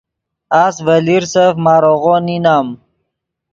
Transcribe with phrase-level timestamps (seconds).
[0.63, 2.67] اس ڤے لیرسف ماریغو نینم